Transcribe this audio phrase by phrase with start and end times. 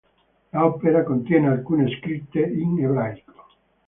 [0.49, 3.33] L'opera contiene alcune scritte in ebraico.